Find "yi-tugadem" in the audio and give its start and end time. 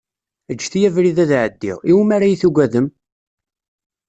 2.31-2.87